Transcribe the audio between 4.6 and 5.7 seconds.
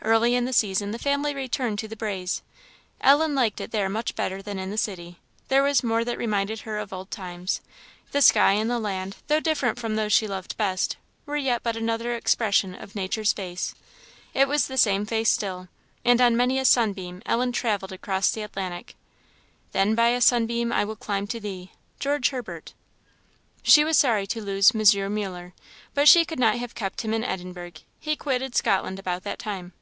the city; there